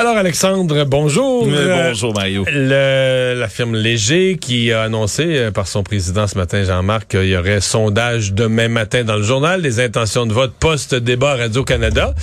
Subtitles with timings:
[0.00, 1.42] Alors Alexandre, bonjour.
[1.46, 2.46] Oui, Euh, bonjour Mario.
[2.50, 7.26] le- la firme Léger qui a annoncé euh, par son président ce matin, Jean-Marc, qu'il
[7.26, 12.14] y aurait sondage demain matin dans le journal des intentions de vote post-débat Radio-Canada.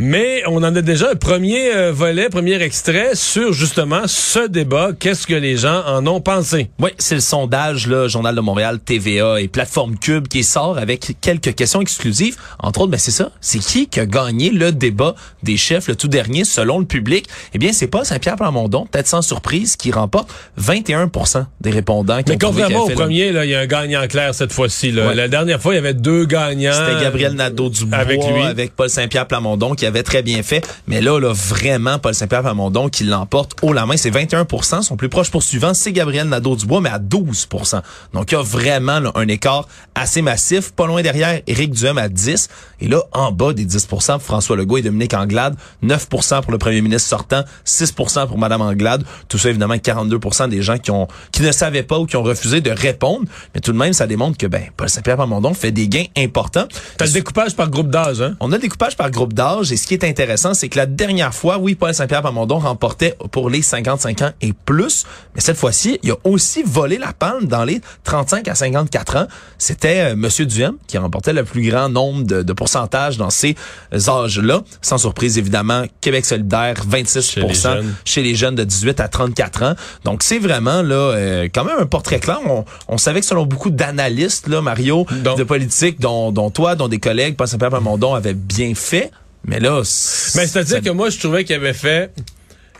[0.00, 4.90] Mais on en a déjà un premier euh, volet, premier extrait sur justement ce débat.
[4.98, 6.68] Qu'est-ce que les gens en ont pensé?
[6.80, 11.12] Oui, c'est le sondage, là, Journal de Montréal, TVA et Plateforme Cube qui sort avec
[11.20, 12.34] quelques questions exclusives.
[12.58, 13.30] Entre autres, ben c'est ça.
[13.40, 15.14] C'est qui qui a gagné le débat
[15.44, 17.19] des chefs, le tout dernier, selon le public?
[17.54, 22.30] Eh bien, c'est pas Saint-Pierre Plamondon, peut-être sans surprise, qui remporte 21% des répondants qui
[22.30, 24.92] Mais ont contrairement au premier, là, il y a un gagnant clair cette fois-ci.
[24.92, 25.14] Ouais.
[25.14, 26.72] La dernière fois, il y avait deux gagnants.
[26.72, 28.42] C'était Gabriel Nadeau-Dubois Avec lui.
[28.42, 30.66] avec Paul Saint-Pierre Plamondon qui avait très bien fait.
[30.86, 33.96] Mais là, là, vraiment, Paul Saint-Pierre Plamondon qui l'emporte haut la main.
[33.96, 37.82] C'est 21% Son plus proche poursuivant, c'est Gabriel Nadeau-Dubois, mais à 12%
[38.14, 40.72] Donc, il y a vraiment là, un écart assez massif.
[40.72, 42.48] Pas loin derrière, Éric Duhem à 10
[42.80, 45.56] Et là, en bas des 10% pour François Legault et Dominique Anglade.
[45.84, 47.44] 9% pour le premier ministre sortant.
[47.66, 49.04] 6% pour Madame Anglade.
[49.28, 52.22] Tout ça, évidemment, 42% des gens qui ont qui ne savaient pas ou qui ont
[52.22, 53.24] refusé de répondre.
[53.54, 56.66] Mais tout de même, ça démontre que ben Paul Saint-Pierre Plamondon fait des gains importants.
[56.96, 58.36] T'as le découpage par groupe d'âge, hein?
[58.40, 60.86] On a le découpage par groupe d'âge et ce qui est intéressant, c'est que la
[60.86, 65.04] dernière fois, oui, Paul Saint-Pierre Plamondon remportait pour les 55 ans et plus,
[65.34, 69.26] mais cette fois-ci, il a aussi volé la palme dans les 35 à 54 ans.
[69.58, 73.56] C'était euh, Monsieur Duhem qui remportait le plus grand nombre de, de pourcentages dans ces
[73.92, 74.62] âges-là.
[74.82, 77.94] Sans surprise, évidemment, Québec solidaire, 26 Chez les jeunes.
[78.04, 79.74] chez les jeunes de 18 à 34 ans.
[80.04, 82.40] Donc, c'est vraiment là euh, quand même un portrait clair.
[82.46, 86.74] On, on savait que selon beaucoup d'analystes, là, Mario, Donc- de politique, dont, dont toi,
[86.74, 89.10] dont des collègues, Paul Saint-Pierre Plamondon avait bien fait.
[89.46, 92.12] Mais là, Mais c'est-à-dire que moi, je trouvais qu'il avait fait,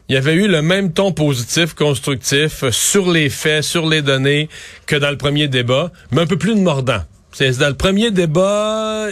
[0.08, 4.02] il y avait eu le même ton positif, constructif, euh, sur les faits, sur les
[4.02, 4.48] données,
[4.86, 7.00] que dans le premier débat, mais un peu plus de mordant.
[7.32, 9.06] C'est dans le premier débat,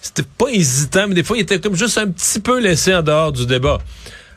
[0.00, 3.02] c'était pas hésitant, mais des fois, il était comme juste un petit peu laissé en
[3.02, 3.78] dehors du débat.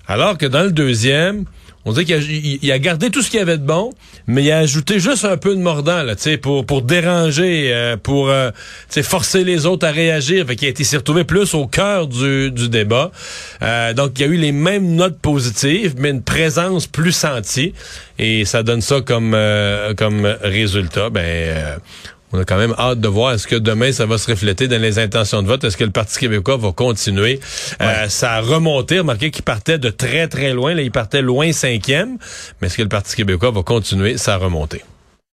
[0.07, 1.45] Alors que dans le deuxième,
[1.87, 3.91] on dirait qu'il a, gardé tout ce qu'il y avait de bon,
[4.25, 8.29] mais il a ajouté juste un peu de mordant là, pour pour déranger, euh, pour
[8.29, 8.49] euh,
[9.03, 10.47] forcer les autres à réagir.
[10.47, 13.11] Fait qu'il a été s'est retrouvé plus au cœur du, du débat.
[13.61, 17.73] Euh, donc il y a eu les mêmes notes positives, mais une présence plus sentie,
[18.17, 21.11] et ça donne ça comme euh, comme résultat.
[21.11, 21.77] Ben euh,
[22.33, 24.81] on a quand même hâte de voir est-ce que demain ça va se refléter dans
[24.81, 25.63] les intentions de vote.
[25.63, 27.39] Est-ce que le Parti québécois va continuer
[27.81, 28.99] euh, sa remontée?
[28.99, 30.73] Remarquez qu'il partait de très très loin.
[30.73, 32.17] Là, il partait loin cinquième.
[32.59, 34.83] Mais est-ce que le Parti québécois va continuer sa remontée?